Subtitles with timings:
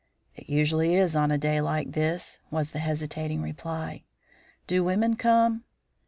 [0.35, 4.01] "It usually is on a day like this," was the hesitating reply.
[4.65, 5.63] "Do women come?"